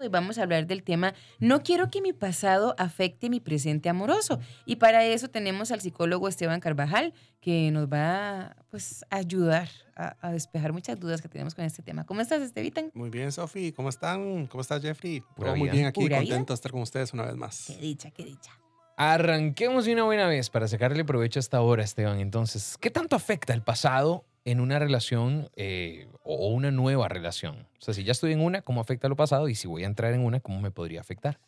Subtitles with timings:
[0.00, 4.38] Hoy vamos a hablar del tema No quiero que mi pasado afecte mi presente amoroso.
[4.64, 10.30] Y para eso tenemos al psicólogo Esteban Carvajal, que nos va pues, a ayudar a,
[10.30, 12.06] despejar muchas dudas que tenemos con este tema.
[12.06, 12.92] ¿Cómo estás, Estevitan?
[12.94, 13.72] Muy bien, Sofi.
[13.72, 14.46] ¿Cómo están?
[14.46, 15.20] ¿Cómo estás, Jeffrey?
[15.36, 17.64] muy bien aquí, contento de estar con ustedes una vez más.
[17.66, 18.52] Qué dicha, qué dicha.
[18.96, 22.20] Arranquemos de una buena vez para sacarle provecho hasta ahora, Esteban.
[22.20, 27.66] Entonces, ¿qué tanto afecta el pasado en una relación eh, o una nueva relación?
[27.80, 29.48] O sea, si ya estoy en una, ¿cómo afecta lo pasado?
[29.48, 31.38] Y si voy a entrar en una, ¿cómo me podría afectar?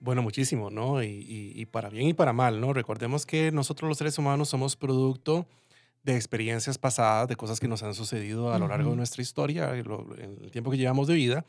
[0.00, 1.02] Bueno, muchísimo, ¿no?
[1.02, 2.72] Y, para bien y para mal, ¿no?
[2.72, 5.46] Recordemos que nosotros los seres humanos somos producto
[6.02, 9.74] de experiencias pasadas, de cosas que nos han sucedido a lo largo de nuestra historia,
[9.76, 11.44] en el tiempo que llevamos de vida.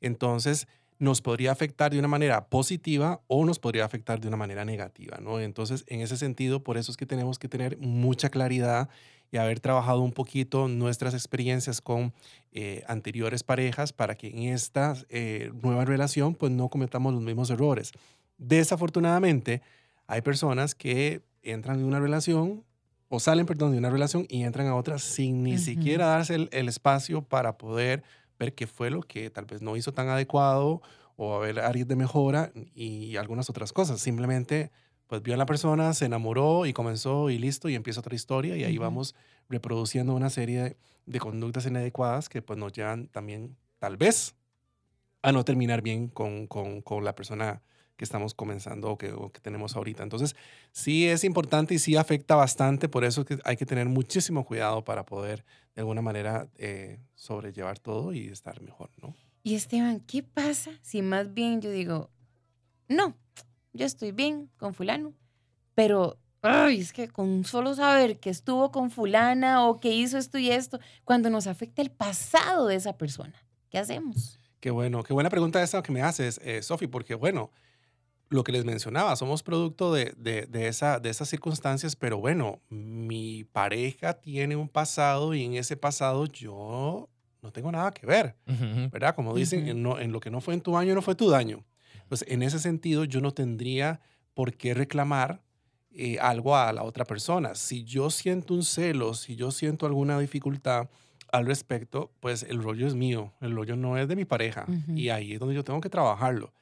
[0.00, 0.66] Entonces,
[1.02, 5.18] nos podría afectar de una manera positiva o nos podría afectar de una manera negativa,
[5.20, 5.40] ¿no?
[5.40, 8.88] Entonces, en ese sentido, por eso es que tenemos que tener mucha claridad
[9.32, 12.12] y haber trabajado un poquito nuestras experiencias con
[12.52, 17.48] eh, anteriores parejas para que en esta eh, nueva relación pues no cometamos los mismos
[17.48, 17.92] errores.
[18.36, 19.62] Desafortunadamente,
[20.06, 22.62] hay personas que entran en una relación
[23.08, 26.48] o salen, perdón, de una relación y entran a otra sin ni siquiera darse el,
[26.52, 28.02] el espacio para poder
[28.38, 30.82] ver qué fue lo que tal vez no hizo tan adecuado
[31.16, 34.00] o a ver áreas de mejora y algunas otras cosas.
[34.00, 34.70] Simplemente
[35.12, 38.56] pues vio a la persona, se enamoró y comenzó y listo y empieza otra historia
[38.56, 39.14] y ahí vamos
[39.50, 44.34] reproduciendo una serie de, conductas inadecuadas que pues nos llevan también tal vez
[45.20, 47.60] a no terminar bien con, con, con la persona
[47.98, 50.02] que estamos comenzando o que, o que, tenemos ahorita.
[50.02, 50.34] Entonces,
[50.70, 54.82] sí es importante y sí afecta bastante, por eso que hay que tener muchísimo cuidado
[54.82, 59.14] para poder de alguna manera eh, sobrellevar todo y estar mejor, ¿no?
[59.42, 62.08] Y Esteban, ¿qué pasa si más bien yo digo,
[62.88, 63.14] no,
[63.72, 65.14] yo estoy bien con fulano,
[65.74, 70.38] pero ay, es que con solo saber que estuvo con fulana o que hizo esto
[70.38, 73.34] y esto, cuando nos afecta el pasado de esa persona,
[73.70, 74.38] ¿qué hacemos?
[74.60, 77.50] Qué bueno, qué buena pregunta esa que me haces, eh, Sofi, porque bueno,
[78.28, 83.44] lo que les mencionaba, somos producto de, de, esa, de esas circunstancias, pero bueno, mi
[83.44, 87.08] pareja tiene un pasado y en ese pasado yo
[87.42, 88.36] no tengo nada que ver,
[88.90, 89.14] ¿verdad?
[89.14, 91.64] Como dicen, en, en, lo que no fue en tu año, no fue tu daño.
[92.12, 94.02] Pues en ese sentido, yo no tendría
[94.34, 95.40] por qué reclamar
[95.92, 97.54] eh, algo a la otra persona.
[97.54, 100.90] Si yo siento un celo, si yo siento alguna dificultad
[101.32, 104.66] al respecto, pues el rollo es mío, el rollo no es de mi pareja.
[104.94, 106.52] Y ahí es donde yo tengo que trabajarlo.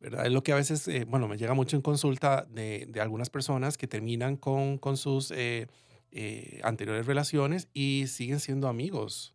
[0.00, 3.28] Es lo que a veces, eh, bueno, me llega mucho en consulta de, de algunas
[3.28, 5.66] personas que terminan con, con sus eh,
[6.12, 9.34] eh, anteriores relaciones y siguen siendo amigos,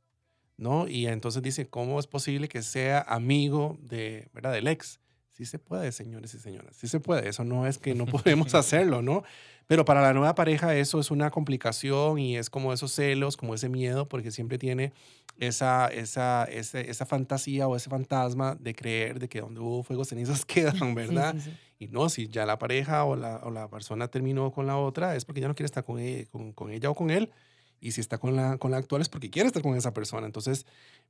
[0.58, 0.88] ¿no?
[0.88, 4.54] Y entonces dicen, ¿cómo es posible que sea amigo de, ¿verdad?
[4.54, 5.00] del ex?
[5.40, 7.30] Sí se puede, señores y señoras, sí se puede.
[7.30, 9.24] Eso no es que no podemos hacerlo, ¿no?
[9.68, 13.56] Pero para la nueva pareja eso es una complicación y es como esos celos, como
[13.56, 14.92] ese miedo, porque siempre tiene
[15.40, 20.44] esa, esa, esa, fantasía o ese fantasma de creer de que donde hubo fuego cenizas
[20.46, 21.34] quedan, ¿verdad?
[21.80, 25.16] Y no, si ya la pareja o la, o la, persona terminó con la otra,
[25.16, 27.32] es porque ya no quiere estar con, ella, con, con ella o con él.
[27.82, 30.26] Y si está con la, con la actual es porque quiere estar con esa persona.
[30.26, 30.66] Entonces,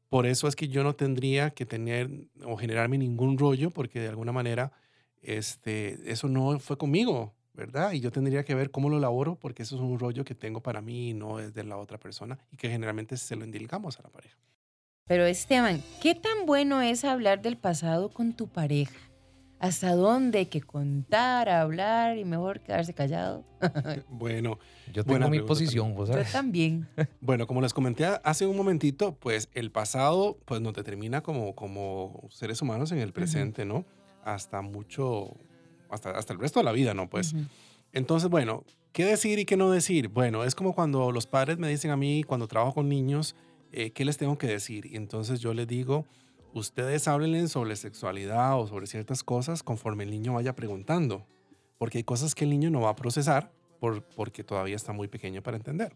[0.09, 2.09] por eso es que yo no tendría que tener
[2.44, 4.72] o generarme ningún rollo, porque de alguna manera
[5.22, 7.91] este, eso no fue conmigo, ¿verdad?
[7.94, 10.62] Y yo tendría que ver cómo lo elaboro, porque eso es un rollo que tengo
[10.62, 14.00] para mí y no es de la otra persona, y que generalmente se lo indilgamos
[14.00, 14.38] a la pareja.
[15.06, 19.09] Pero Esteban, ¿qué tan bueno es hablar del pasado con tu pareja?
[19.59, 23.44] ¿Hasta dónde hay que contar, hablar y mejor quedarse callado?
[24.09, 24.58] bueno,
[24.94, 26.88] yo tengo mi posición, ¿vos Yo también.
[27.20, 32.25] bueno, como les comenté hace un momentito, pues el pasado pues nos determina como, como
[32.30, 33.86] seres humanos en el presente, ¿no?
[34.24, 35.36] Hasta mucho,
[35.90, 37.09] hasta, hasta el resto de la vida, ¿no?
[37.09, 37.36] Pues.
[37.92, 40.08] Entonces, bueno, ¿qué decir y qué no decir?
[40.08, 43.36] Bueno, es como cuando los padres me dicen a mí, cuando trabajo con niños,
[43.74, 44.86] eh, ¿qué les tengo que decir?
[44.86, 46.06] Y entonces yo les digo,
[46.54, 51.26] ustedes háblenle sobre sexualidad o sobre ciertas cosas conforme el niño vaya preguntando,
[51.78, 55.08] porque hay cosas que el niño no va a procesar por, porque todavía está muy
[55.08, 55.96] pequeño para entender.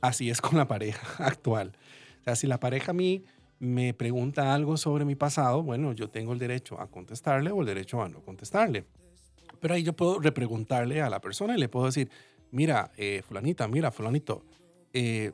[0.00, 1.72] Así es con la pareja actual.
[2.20, 3.24] O sea, si la pareja a mí
[3.58, 7.66] me pregunta algo sobre mi pasado, bueno, yo tengo el derecho a contestarle o el
[7.66, 8.84] derecho a no contestarle.
[9.60, 12.10] Pero ahí yo puedo repreguntarle a la persona y le puedo decir,
[12.50, 14.44] mira, eh, fulanita, mira, fulanito,
[14.92, 15.32] eh,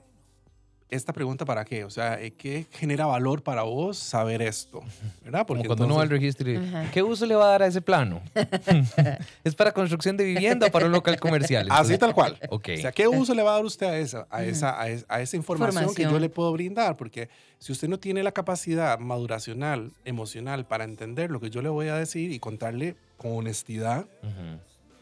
[0.89, 1.85] esta pregunta para qué?
[1.85, 4.83] O sea, eh, ¿qué genera valor para vos saber esto?
[5.25, 5.47] ¿Verdad?
[5.47, 6.61] Porque cuando uno va al registro y
[6.93, 8.21] ¿qué uso le va a dar a ese plano?
[9.45, 11.67] ¿Es para construcción de vivienda o para un local comercial?
[11.71, 12.39] Así tal cual.
[12.51, 12.79] Okay.
[12.79, 15.37] O sea, ¿qué uso le va a dar usted a esa, a esa, a esa,
[15.37, 16.97] información, que yo le puedo brindar?
[16.97, 21.69] Porque si usted no tiene la capacidad maduracional, emocional para entender lo que yo le
[21.69, 24.07] voy a decir y contarle con honestidad,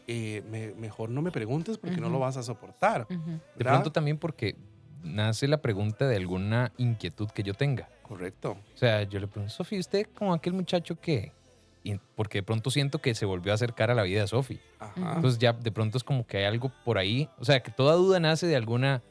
[0.07, 3.07] eh, mejor no me preguntes porque no lo vas a soportar.
[3.07, 4.55] De pronto también porque
[5.03, 7.89] nace la pregunta de alguna inquietud que yo tenga.
[8.03, 8.57] Correcto.
[8.73, 11.31] O sea, yo le pregunto, Sofi, ¿usted como aquel muchacho que...?
[11.83, 14.59] Y porque de pronto siento que se volvió a acercar a la vida de Sofi.
[14.77, 15.13] Ajá.
[15.15, 17.27] Entonces ya de pronto es como que hay algo por ahí.
[17.39, 19.01] O sea, que toda duda nace de alguna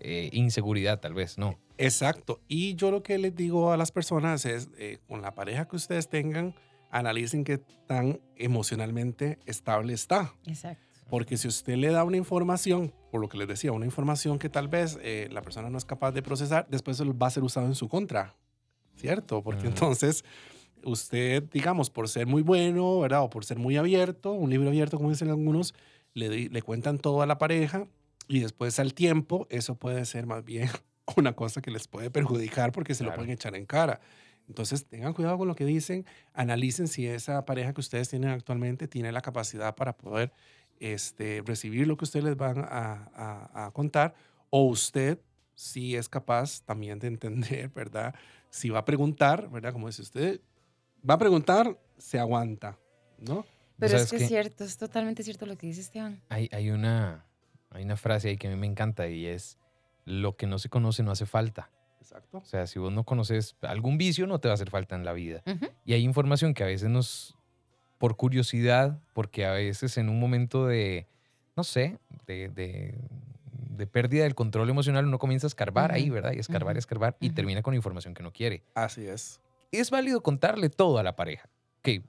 [0.00, 1.58] eh, inseguridad, tal vez, ¿no?
[1.78, 2.40] Exacto.
[2.46, 5.76] Y yo lo que les digo a las personas es, eh, con la pareja que
[5.76, 6.54] ustedes tengan,
[6.90, 10.34] analicen qué tan emocionalmente estable está.
[10.46, 10.89] Exacto.
[11.10, 14.48] Porque si usted le da una información, por lo que les decía, una información que
[14.48, 17.66] tal vez eh, la persona no es capaz de procesar, después va a ser usado
[17.66, 18.36] en su contra,
[18.96, 19.42] ¿cierto?
[19.42, 19.70] Porque Mm.
[19.70, 20.24] entonces
[20.84, 23.22] usted, digamos, por ser muy bueno, ¿verdad?
[23.22, 25.74] O por ser muy abierto, un libro abierto, como dicen algunos,
[26.14, 27.86] le, le cuentan todo a la pareja
[28.28, 30.68] y después al tiempo eso puede ser más bien
[31.16, 33.18] una cosa que les puede perjudicar porque se lo Claro.
[33.20, 34.00] pueden echar en cara.
[34.48, 38.88] Entonces, tengan cuidado con lo que dicen, analicen si esa pareja que ustedes tienen actualmente
[38.88, 40.32] tiene la capacidad para poder
[40.80, 44.14] este, recibir lo que ustedes les van a, a- a contar
[44.50, 45.18] o usted
[45.54, 48.14] si es capaz también de entender, ¿verdad?
[48.48, 49.72] Si va a preguntar, ¿verdad?
[49.72, 50.40] Como dice usted,
[51.08, 52.78] va a preguntar, se aguanta,
[53.18, 53.44] ¿no?
[53.78, 54.22] Pero es que qué?
[54.24, 56.20] es cierto, es totalmente cierto lo que dice Esteban.
[56.28, 57.24] Hay, hay, una,
[57.70, 59.58] hay una frase ahí que a mí me encanta y es,
[60.04, 61.70] lo que no se conoce no hace falta.
[62.00, 62.38] Exacto.
[62.38, 65.04] O sea, si vos no conoces algún vicio, no te va a hacer falta en
[65.04, 65.42] la vida.
[65.84, 67.36] Y hay información que a veces nos,
[68.00, 71.06] por curiosidad, porque a veces en un momento de,
[71.54, 72.94] no sé, de, de,
[73.52, 76.32] de pérdida del control emocional, uno comienza a escarbar ahí, ¿verdad?
[76.32, 78.62] Y escarbar, ujú, escarbar, y termina con información que no quiere.
[78.74, 79.38] Así es.
[79.70, 81.50] Es válido contarle todo a la pareja.
[81.82, 82.02] Que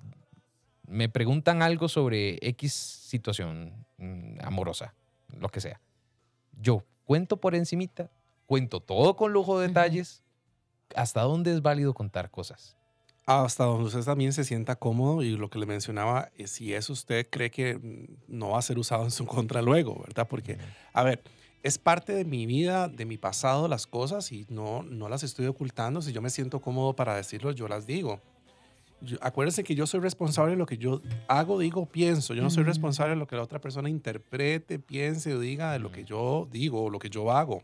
[0.88, 4.94] me preguntan algo sobre X situación mm, amorosa,
[5.37, 5.81] lo que sea.
[6.61, 8.09] Yo cuento por encimita,
[8.45, 10.23] cuento todo con lujo de detalles.
[10.95, 12.77] ¿Hasta dónde es válido contar cosas?
[13.39, 16.94] Hasta donde usted también se sienta cómodo y lo que le mencionaba, es si eso
[16.94, 20.28] usted cree que mm, no va a ser usado en su contra luego, ¿verdad?
[20.28, 20.57] Porque,
[20.94, 21.22] a ver,
[21.63, 25.45] es parte de mi vida, de mi pasado, las cosas y no, no las estoy
[25.48, 26.01] ocultando.
[26.01, 28.19] Si yo me siento cómodo para decirlo, yo las digo.
[29.04, 32.33] Yo- acuérdense que yo soy responsable de lo que yo hago, digo, pienso.
[32.33, 35.80] Yo no soy responsable de lo que la otra persona interprete, piense o diga de
[35.80, 37.63] lo que yo digo o lo que yo hago.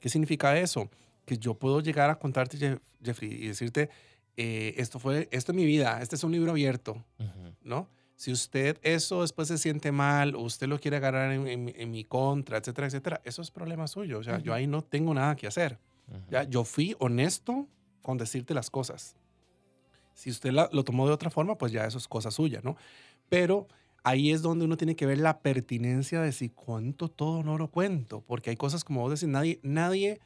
[0.00, 0.88] ¿Qué significa eso?
[1.24, 3.90] Que yo puedo llegar a contarte, Jeff- Jeffrey, y decirte,
[4.36, 7.54] eh, esto fue, esto es mi vida, este es un libro abierto, Ujú.
[7.62, 7.88] ¿no?
[8.16, 11.90] Si usted eso después se siente mal o usted lo quiere agarrar en, en- en
[11.90, 14.18] mi contra, etcétera, etcétera, eso es problema suyo.
[14.18, 14.58] O sea, yo Ujú.
[14.58, 15.78] ahí no tengo nada que hacer.
[16.08, 16.20] Ujú.
[16.30, 17.66] Ya, yo fui honesto
[18.00, 19.16] con decirte las cosas.
[20.14, 22.76] Si usted la- lo tomó de otra forma, pues ya eso es cosa suya, ¿no?
[23.28, 23.66] Pero
[24.04, 27.68] ahí es donde uno tiene que ver la pertinencia de si cuento todo no lo
[27.70, 30.20] cuento, porque hay cosas como vos decís, nadie, nadie,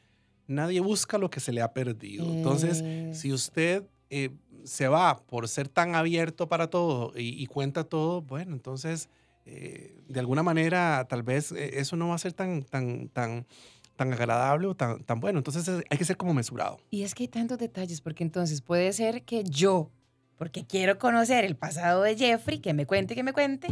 [0.48, 2.30] nadie busca lo que se le ha perdido.
[2.30, 4.30] Entonces, si usted eh,
[4.64, 9.08] se va por ser tan abierto para todo y, cuenta todo, bueno, entonces
[9.44, 13.46] eh, de alguna manera tal vez eh, eso no va a ser tan, tan, tan,
[13.94, 15.38] tan agradable o tan, tan bueno.
[15.38, 16.78] Entonces hay que ser como mesurado.
[16.90, 19.90] Y es que hay tantos detalles, porque entonces puede ser que yo,
[20.36, 23.68] porque quiero conocer el pasado de Jeffrey, que me cuente, que me cuente,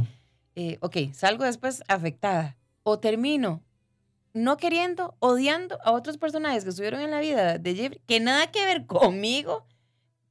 [0.55, 3.63] eh, ok, salgo después afectada o termino
[4.33, 8.51] no queriendo, odiando a otros personajes que estuvieron en la vida de Jeffrey, que nada
[8.51, 9.65] que ver conmigo,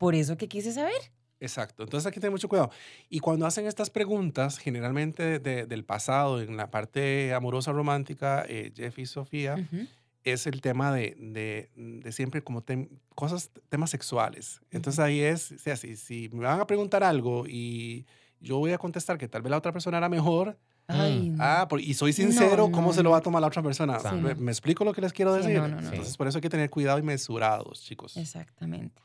[0.03, 0.93] por eso que quise saber.
[1.39, 1.83] Exacto.
[1.83, 2.69] Entonces hay que tener mucho cuidado.
[3.09, 8.71] Y cuando hacen estas preguntas, generalmente de- del pasado, en la parte amorosa romántica, eh,
[8.75, 9.85] Jeff y Sofía, Ujú.
[10.23, 14.61] es el tema de, de, de siempre como tem- cosas, temas sexuales.
[14.71, 18.05] Entonces ahí es, o sea, si, si me van a preguntar algo y
[18.39, 21.37] yo voy a contestar que tal vez la otra persona era mejor, Ay, no.
[21.43, 23.61] ah, por- y soy sincero, No, ¿cómo no, se lo va a tomar la otra
[23.63, 23.99] persona?
[23.99, 24.41] Sí, ¿Me, no.
[24.41, 25.57] me explico lo que les quiero Sí, decir?
[25.61, 25.89] no, no, no.
[25.89, 28.15] Entonces por eso hay que tener cuidado y mesurados, chicos.
[28.15, 29.01] Exactamente.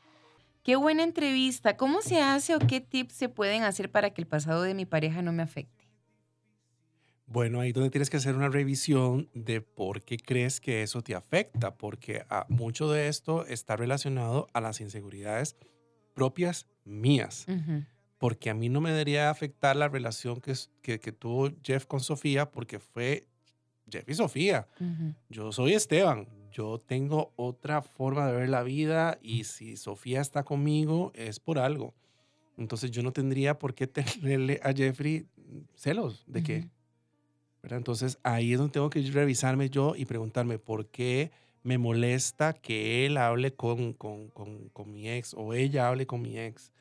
[0.69, 1.77] Qué buena entrevista.
[1.77, 4.85] ¿Cómo se hace o qué tips se pueden hacer para que el pasado de mi
[4.85, 5.87] pareja no me afecte?
[7.25, 11.15] Bueno, ahí donde tienes que hacer una revisión de por qué crees que eso te
[11.15, 15.55] afecta, porque ah, mucho de esto está relacionado a las inseguridades
[16.13, 17.47] propias mías.
[18.19, 21.87] Porque a mí no me debería afectar la relación que, es- que, que tuvo Jeff
[21.87, 23.25] con Sofía, porque fue
[23.91, 24.67] Jeff y Sofía.
[25.29, 26.27] Yo soy Esteban,
[26.59, 31.57] yo tengo otra forma de ver la vida y si Sofía está conmigo es por
[31.57, 31.93] algo.
[32.57, 35.25] Entonces yo no tendría por qué tenerle a Jeffrey
[35.75, 36.57] celos de qué.
[36.59, 36.69] Ujú.
[37.63, 37.77] ¿verdad?
[37.77, 41.31] Entonces ahí es donde tengo que revisarme yo y preguntarme por qué
[41.63, 46.21] me molesta que él hable con, con, con, con mi ex o ella hable con
[46.21, 46.73] mi ex.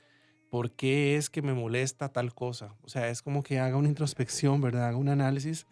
[0.51, 2.75] ¿Por qué es que me molesta tal cosa?
[2.83, 4.89] O sea, es como que haga una introspección, ¿verdad?
[4.89, 5.67] Haga un análisis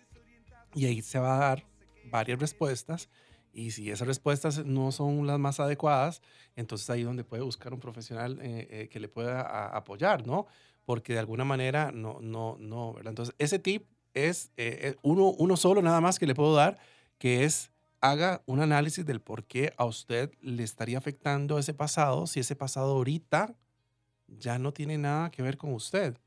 [0.74, 1.66] y ahí se va a dar
[2.04, 3.08] varias respuestas.
[3.56, 6.20] Y si esas respuestas no son las más adecuadas,
[6.56, 10.26] entonces ahí es donde puede buscar un profesional eh, eh, que le pueda a- apoyar,
[10.26, 10.46] ¿no?
[10.84, 13.10] Porque de alguna manera no, no, no, ¿verdad?
[13.12, 16.78] Entonces, ese tip es eh, eh, uno, uno solo nada más que le puedo dar,
[17.18, 17.70] que es
[18.02, 22.54] haga un análisis del por qué a usted le estaría afectando ese pasado si ese
[22.56, 23.56] pasado ahorita
[24.28, 26.18] ya no tiene nada que ver con usted.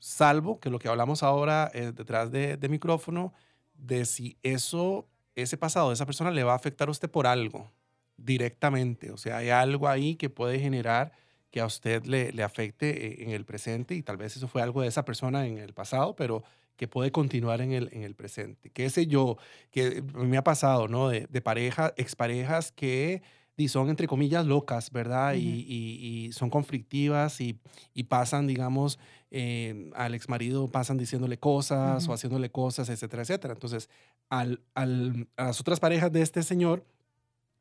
[0.00, 3.32] Salvo que lo que hablamos ahora eh, detrás de, de micrófono,
[3.74, 7.26] de si eso, ese pasado de esa persona le va a afectar a usted por
[7.26, 7.70] algo
[8.16, 9.12] directamente.
[9.12, 11.12] O sea, hay algo ahí que puede generar
[11.50, 14.62] que a usted le, le afecte eh, en el presente y tal vez eso fue
[14.62, 16.42] algo de esa persona en el pasado, pero
[16.76, 18.70] que puede continuar en el, en el presente.
[18.70, 19.38] Qué sé yo,
[19.70, 21.08] que me ha pasado, ¿no?
[21.08, 23.22] De, de parejas, exparejas que
[23.56, 25.34] y son entre comillas locas, ¿verdad?
[25.34, 27.58] y, y, y, son conflictivas y,
[27.94, 28.98] y pasan, digamos,
[29.38, 32.10] eh, al ex marido pasan diciéndole cosas uh -huh.
[32.10, 33.52] o haciéndole cosas, etcétera, etcétera.
[33.54, 33.88] Entonces,
[34.30, 36.84] al, al, a las otras parejas de este señor,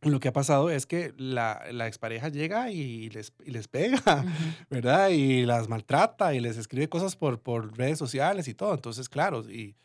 [0.02, 3.98] lo que ha pasado es que la, la expareja llega y les, y les pega,
[3.98, 4.68] uh -huh.
[4.70, 5.10] ¿verdad?
[5.10, 8.74] Y las maltrata y les escribe cosas por, por redes sociales y todo.
[8.74, 9.76] Entonces, claro, y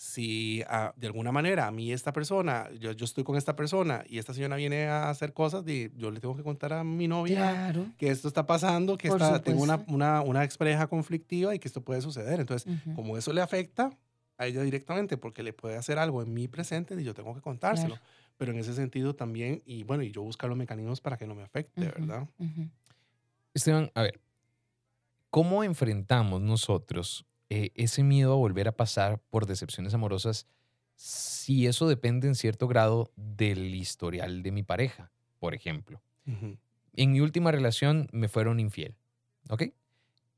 [0.00, 4.02] si uh, de alguna manera a mí esta persona, yo, yo, estoy con esta persona
[4.08, 7.06] y esta señora viene a hacer cosas, y yo le tengo que contar a mi
[7.06, 7.86] novia claro.
[7.98, 11.82] que esto está pasando, que está, tengo una, una, una expareja conflictiva y que esto
[11.82, 12.40] puede suceder.
[12.40, 12.94] Entonces, uh -huh.
[12.94, 13.90] como eso le afecta
[14.38, 17.42] a ella directamente porque le puede hacer algo en mi presente y yo tengo que
[17.42, 17.96] contárselo.
[17.96, 18.02] Claro.
[18.38, 21.34] Pero en ese sentido también, y bueno, y yo buscar los mecanismos para que no
[21.34, 21.94] me afecte, uh -huh.
[22.00, 22.28] ¿verdad?
[22.38, 22.70] Uh -huh.
[23.52, 24.18] Esteban, a ver,
[25.28, 30.46] ¿cómo enfrentamos nosotros eh, ese miedo a volver a pasar por decepciones amorosas
[30.94, 36.00] si eso depende en cierto grado del historial de mi pareja, por ejemplo.
[36.26, 36.58] Uh -huh.
[36.94, 38.94] En mi última relación me fueron infiel,
[39.48, 39.64] ¿ok?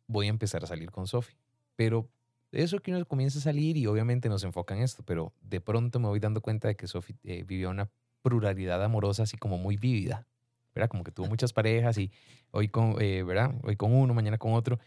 [0.07, 1.37] Voy a empezar a salir con Sophie,
[1.77, 2.09] pero
[2.53, 5.99] eso que uno comienza a salir y obviamente nos enfoca en esto, pero de pronto
[5.99, 7.91] me voy dando cuenta de que Sophie eh, vivió una
[8.23, 10.27] pluralidad amorosa así como muy vívida,
[10.75, 10.89] ¿verdad?
[10.89, 12.11] Como que tuvo muchas parejas y
[12.51, 13.55] hoy con, eh, ¿verdad?
[13.65, 14.79] Hoy con uno, mañana con otro.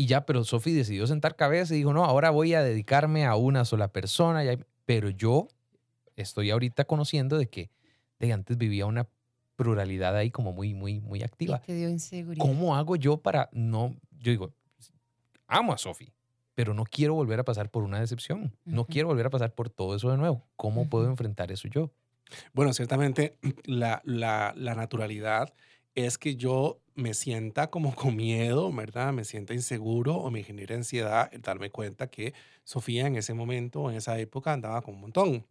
[0.00, 3.36] Y ya, pero Sophie decidió sentar cabeza y dijo, no, ahora voy a dedicarme a
[3.36, 4.42] una sola persona.
[4.86, 5.48] Pero yo
[6.16, 7.70] estoy ahorita conociendo de que
[8.18, 9.10] de antes vivía una
[9.56, 11.60] pluralidad ahí como muy, muy, muy activa.
[11.64, 12.42] Y te dio inseguridad.
[12.42, 14.54] ¿Cómo hago yo para no, yo digo,
[15.46, 16.14] amo a Sophie,
[16.54, 18.40] pero no quiero volver a pasar por una decepción.
[18.40, 18.52] Uh -huh.
[18.64, 20.46] No quiero volver a pasar por todo eso de nuevo.
[20.56, 20.88] ¿Cómo uh -huh.
[20.88, 21.90] puedo enfrentar eso yo?
[22.54, 25.52] Bueno, ciertamente la, la, la naturalidad
[25.94, 29.12] es que yo me sienta como con miedo, ¿verdad?
[29.12, 33.90] Me sienta inseguro o me genera ansiedad el darme cuenta que Sofía en ese momento,
[33.90, 35.46] en esa época, andaba con un montón,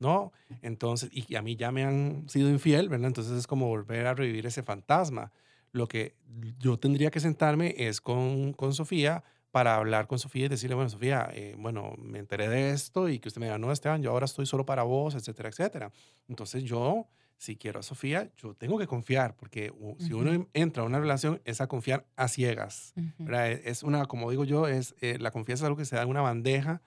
[0.00, 0.32] ¿no?
[0.62, 3.08] Entonces, y a mí ya me han sido infiel, ¿verdad?
[3.08, 5.32] Entonces es como volver a revivir ese fantasma.
[5.72, 6.14] Lo que
[6.58, 10.90] yo tendría que sentarme es con, con Sofía para hablar con Sofía y decirle, bueno,
[10.90, 14.10] Sofía, eh, bueno, me enteré de esto y que usted me diga, no, Esteban, yo
[14.10, 15.92] ahora estoy solo para vos, etcétera, etcétera.
[16.28, 20.00] Entonces yo si quiero a Sofía, yo tengo que confiar, porque uh -huh.
[20.00, 22.92] si uno entra a una relación es a confiar a ciegas.
[22.96, 23.60] Uh -huh.
[23.64, 26.08] Es una, como digo yo, es eh, la confianza es algo que se da en
[26.08, 26.82] una bandeja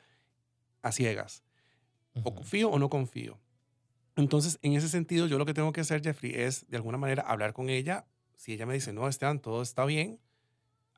[0.82, 1.44] a ciegas.
[2.14, 2.28] Uh -huh.
[2.28, 3.40] O confío o no confío.
[4.16, 7.22] Entonces, en ese sentido, yo lo que tengo que hacer, Jeffrey, es de alguna manera
[7.24, 8.08] hablar con ella.
[8.36, 10.20] Si ella me dice, no, Esteban, todo está bien,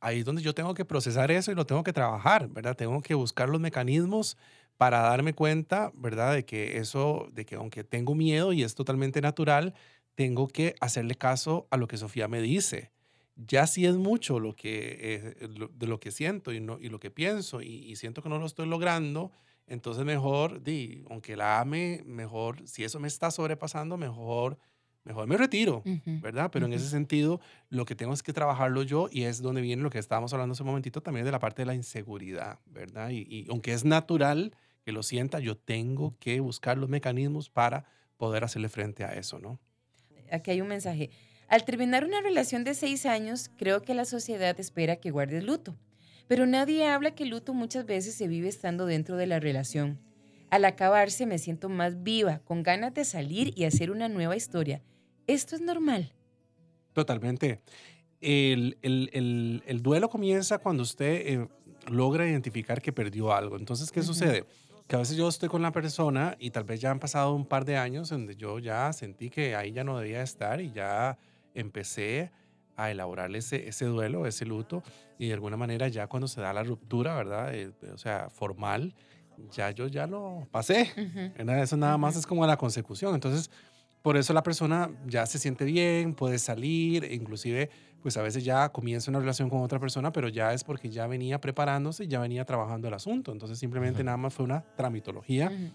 [0.02, 2.76] ahí es donde yo tengo que procesar eso y lo tengo que trabajar, ¿verdad?
[2.76, 4.38] Tengo que buscar los mecanismos
[4.80, 6.36] para darme cuenta, ¿verdad?
[6.36, 9.74] De que eso, de que aunque tengo miedo y es totalmente natural,
[10.16, 12.90] tengo que hacerle caso a lo que Sofía me dice.
[13.36, 16.88] Ya si es mucho lo que, eh, lo, de lo que siento y, no, y
[16.88, 19.34] lo que pienso y, y, siento que no lo estoy logrando,
[19.68, 24.58] entonces mejor, di, aunque la ame, mejor, si eso me está sobrepasando, mejor,
[25.04, 26.22] mejor me retiro, uh -huh.
[26.22, 26.52] ¿verdad?
[26.54, 26.74] Pero uh -huh.
[26.74, 29.90] en ese sentido, lo que tengo es que trabajarlo yo y es donde viene lo
[29.90, 33.10] que estábamos hablando hace un momentito también de la parte de la inseguridad, ¿verdad?
[33.10, 34.54] Y, y aunque es natural,
[34.90, 37.86] que lo sienta, yo tengo que buscar los mecanismos para
[38.18, 39.60] poder hacerle frente a eso, ¿no?
[40.32, 41.12] Aquí hay un mensaje.
[41.48, 45.76] Al terminar una relación de seis años, creo que la sociedad espera que guardes luto.
[46.28, 50.00] Pero nadie habla que el luto muchas veces se vive estando dentro de la relación.
[50.50, 54.82] Al acabarse me siento más viva, con ganas de salir y hacer una nueva historia.
[55.28, 56.16] ¿Esto es normal?
[56.94, 57.62] Totalmente.
[58.22, 61.48] El, el, el, el duelo comienza cuando usted eh,
[61.92, 63.56] logra identificar que perdió algo.
[63.56, 64.08] Entonces, ¿qué uh -huh.
[64.08, 64.46] sucede?
[64.90, 67.46] Que a veces yo estoy con la persona y tal vez ya han pasado un
[67.46, 71.16] par de años donde yo ya sentí que ahí ya no debía estar y ya
[71.54, 72.32] empecé
[72.76, 74.82] a elaborar ese, ese duelo, ese luto
[75.20, 77.54] y de alguna manera ya cuando se da la ruptura, ¿verdad?
[77.54, 78.96] Eh, o sea, formal,
[79.52, 80.92] ya yo ya lo pasé.
[80.98, 81.62] Uh -huh.
[81.62, 83.14] Eso nada más es como la consecución.
[83.14, 83.52] Entonces,
[84.02, 87.70] por eso la persona ya se siente bien, puede salir, inclusive
[88.02, 91.06] pues a veces ya comienza una relación con otra persona, pero ya es porque ya
[91.08, 93.32] venía preparándose, ya venía trabajando el asunto.
[93.32, 94.06] Entonces simplemente uh -huh.
[94.06, 95.74] nada más fue una tramitología, uh -huh.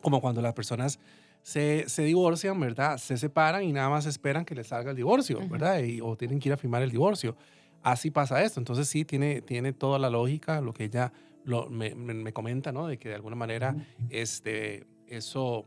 [0.00, 0.98] como cuando las personas
[1.42, 2.98] se, se, divorcian, ¿verdad?
[2.98, 5.50] Se separan y nada más esperan que les salga el divorcio, uh -huh.
[5.50, 5.82] ¿verdad?
[5.82, 7.36] Y, o tienen que ir a firmar el divorcio.
[7.82, 8.58] Así pasa esto.
[8.58, 11.12] Entonces sí, tiene, tiene toda la lógica lo que ella
[11.44, 12.86] lo, me, me, me, comenta, ¿no?
[12.86, 13.74] De que de alguna manera
[14.10, 15.66] este, eso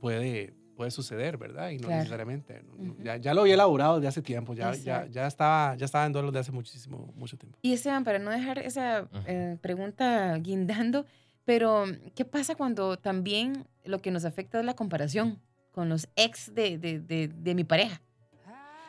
[0.00, 1.68] puede puede suceder, ¿verdad?
[1.68, 1.96] Y no Claro.
[1.98, 2.62] necesariamente.
[2.62, 3.02] no- no, Ujú.
[3.02, 6.12] ya, ya lo había elaborado de hace tiempo, ya, ya, ya, estaba, ya estaba en
[6.14, 7.58] duelo de hace muchísimo, mucho tiempo.
[7.60, 11.04] Y Esteban, para no dejar esa eh, pregunta guindando,
[11.44, 11.84] pero
[12.14, 15.38] ¿qué pasa cuando también lo que nos afecta es la comparación
[15.70, 18.00] con los ex de, de, de, de mi pareja?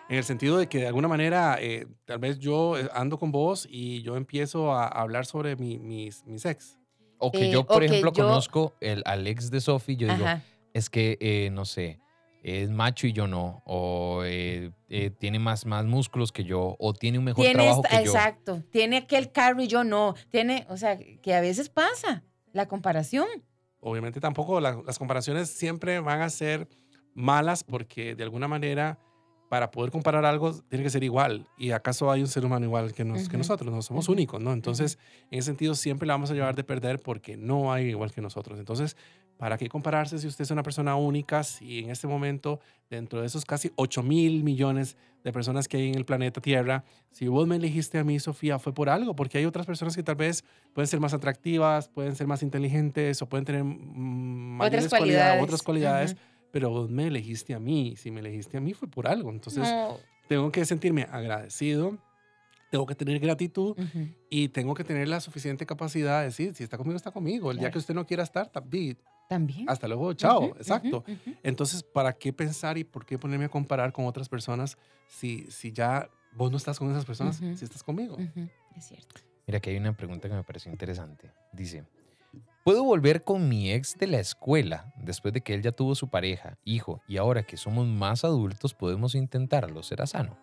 [0.08, 3.34] En el sentido de que de alguna manera, eh, tal vez yo eh, ando con
[3.34, 6.78] vos y yo empiezo a hablar sobre mi- mis, mis ex.
[7.18, 10.26] O que Eh, yo, por ejemplo, yo- conozco el, al ex de Sophie, yo digo,
[10.26, 10.42] Ajá.
[10.74, 12.00] Es que, eh, no sé,
[12.44, 16.94] es macho y yo no, o eh, eh, tiene más, más músculos que yo, o
[16.94, 18.12] tiene un mejor Tiene trabajo esta- que yo.
[18.12, 20.16] exacto, tiene aquel carro y yo no.
[20.30, 23.28] Tiene, o sea, que a veces pasa la comparación.
[23.80, 26.68] Obviamente tampoco la- las comparaciones siempre van a ser
[27.14, 28.98] malas porque de alguna manera
[29.50, 31.46] para poder comparar algo tiene que ser igual.
[31.58, 33.70] ¿Y acaso hay un ser humano igual que, nos, que nosotros?
[33.74, 34.54] No somos únicos, ¿no?
[34.54, 34.98] Entonces,
[35.30, 38.22] en ese sentido, siempre la vamos a llevar de perder porque no hay igual que
[38.22, 38.58] nosotros.
[38.60, 38.96] Entonces,
[39.42, 41.42] ¿para qué compararse si usted es una persona única?
[41.44, 42.60] Si en este momento,
[42.92, 46.84] dentro de esos casi 8 mil millones de personas que hay en el planeta Tierra,
[47.10, 50.04] si vos me elegiste a mí, Sofía, fue por algo, porque hay otras personas que
[50.04, 50.44] tal vez
[50.76, 55.24] pueden ser más atractivas, pueden ser más inteligentes o pueden tener mm, mayores Otras cualidades,
[55.24, 55.44] cualidades.
[55.44, 56.18] otras cualidades,
[56.52, 57.96] pero vos me elegiste a mí.
[57.98, 59.32] Si me elegiste a mí fue por algo.
[59.32, 59.98] Entonces, No.
[60.28, 61.98] tengo que sentirme agradecido,
[62.70, 63.76] tengo que tener gratitud
[64.30, 67.50] y tengo que tener la suficiente capacidad de decir, si está conmigo, está conmigo.
[67.50, 69.00] El día que usted no quiera estar, también.
[69.32, 69.64] También.
[69.70, 70.48] Hasta luego, chao.
[70.58, 71.06] Exacto.
[71.42, 75.72] Entonces, ¿para qué pensar y por qué ponerme a comparar con otras personas si, si
[75.72, 78.18] ya vos no estás con esas personas, si estás conmigo?
[78.76, 79.22] Es cierto.
[79.48, 81.32] Mira, que hay una pregunta que me pareció interesante.
[81.54, 81.86] Dice,
[82.66, 86.10] ¿puedo volver con mi ex de la escuela después de que él ya tuvo su
[86.10, 89.82] pareja, hijo, y ahora que somos más adultos podemos intentarlo?
[89.82, 90.38] ¿Será sano?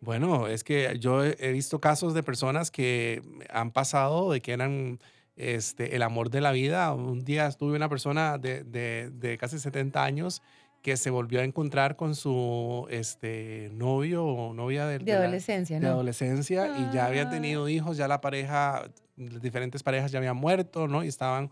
[0.00, 5.00] Bueno, es que yo he visto casos de personas que han pasado de que eran
[5.36, 6.92] este, el amor de la vida.
[6.92, 10.42] Un día estuve una persona de, de- de casi 70 años
[10.82, 15.18] que se volvió a encontrar con su este, novio o novia de, De de la-
[15.24, 17.30] adolescencia, de adolescencia y ya habían Ah.
[17.30, 21.04] tenido hijos, ya la pareja, las diferentes parejas ya habían muerto, ¿no?
[21.04, 21.50] Y estaban,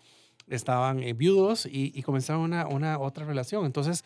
[0.48, 3.64] estaban eh, viudos y, y comenzaron una, una otra relación.
[3.66, 4.04] Entonces,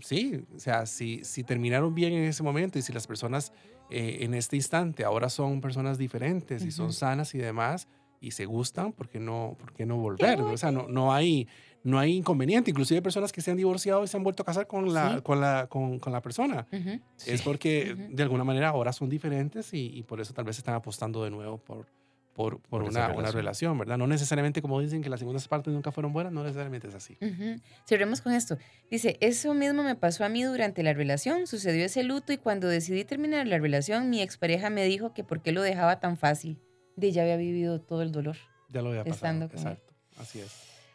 [0.00, 3.52] sí, o sea, si, si terminaron bien en ese momento y si las personas
[3.88, 7.86] eh, en este instante ahora son personas diferentes y son sanas y demás
[8.26, 10.40] y se gustan, ¿por qué no, por qué no volver?
[10.40, 11.46] O sea, no, no, hay,
[11.84, 12.70] no hay inconveniente.
[12.70, 15.16] Inclusive hay personas que se han divorciado y se han vuelto a casar con la,
[15.16, 15.22] Sí.
[15.22, 16.66] con la, con, con la persona.
[16.72, 17.00] Ujú.
[17.26, 18.16] Es porque Ujú.
[18.16, 21.30] de alguna manera ahora son diferentes y, y por eso tal vez están apostando de
[21.30, 21.86] nuevo por,
[22.34, 23.32] por, por, Por una, una relación.
[23.34, 23.96] relación, ¿verdad?
[23.96, 27.16] No necesariamente como dicen que las segundas partes nunca fueron buenas, no necesariamente es así.
[27.22, 27.60] Ujú.
[27.88, 28.58] Cerremos con esto.
[28.90, 32.68] Dice, eso mismo me pasó a mí durante la relación, sucedió ese luto y cuando
[32.68, 36.58] decidí terminar la relación, mi expareja me dijo que por qué lo dejaba tan fácil.
[36.96, 38.36] De ya había vivido todo el dolor.
[38.70, 39.14] Ya lo había pasado.
[39.16, 39.62] Estando con él.
[39.66, 39.94] Exacto.
[40.18, 40.52] Así es.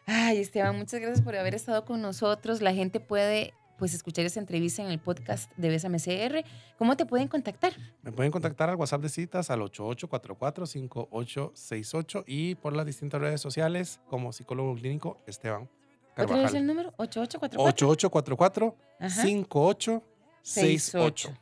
[0.07, 2.61] Ay, Esteban, muchas gracias por haber estado con nosotros.
[2.61, 6.43] La gente puede pues escuchar esa entrevista en el podcast de Bésame CR.
[6.77, 7.73] ¿Cómo te pueden contactar?
[8.03, 13.99] Me pueden contactar al WhatsApp de citas al 8844-5868 y por las distintas redes sociales
[14.07, 15.67] como psicólogo clínico Esteban
[16.11, 16.67] ¿Otra vez el Carvajal.
[16.67, 16.93] número?
[16.97, 17.63] 8844.
[17.63, 19.21] 8844 Ajá.
[19.23, 20.03] 5868.
[20.43, 21.33] 68.